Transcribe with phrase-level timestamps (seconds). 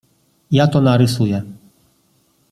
[0.57, 1.39] Ja to narysuje.